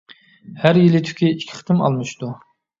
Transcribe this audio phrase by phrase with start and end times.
[0.63, 2.35] ھەر يىلى تۈكى ئىككى قېتىم ئالمىشىدۇ.